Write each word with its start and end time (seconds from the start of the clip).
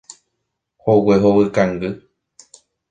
Hogue 0.83 1.15
hovykangy. 1.21 1.89